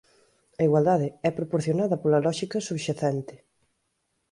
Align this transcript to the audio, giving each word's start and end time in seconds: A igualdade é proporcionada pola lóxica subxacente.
A 0.59 0.61
igualdade 0.67 1.07
é 1.29 1.31
proporcionada 1.39 1.99
pola 2.01 2.23
lóxica 2.27 2.65
subxacente. 2.67 3.35